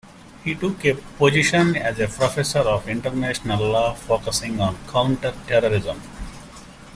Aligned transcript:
He 0.43 0.55
took 0.55 0.83
a 0.83 0.95
position 0.95 1.75
as 1.75 1.99
a 1.99 2.07
professor 2.07 2.57
of 2.57 2.89
International 2.89 3.63
Law, 3.67 3.93
focusing 3.93 4.59
on 4.59 4.75
counter-terrorism. 4.87 6.01